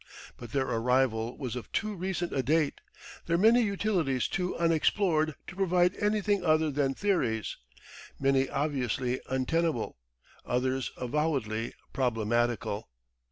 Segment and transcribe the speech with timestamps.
[0.35, 2.81] But their arrival was of too recent a date,
[3.27, 7.57] their many utilities too unexplored to provide anything other than theories,
[8.19, 9.97] many obviously untenable,
[10.43, 12.89] others avowedly problematical.